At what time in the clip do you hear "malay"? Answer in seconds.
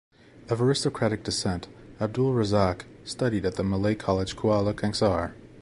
3.63-3.93